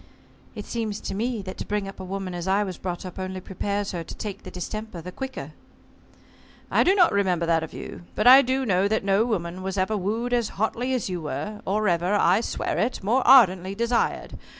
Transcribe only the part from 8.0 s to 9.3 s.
But I do know that no